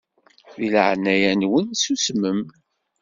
[0.57, 2.41] Di leɛnaya-nwen susmem.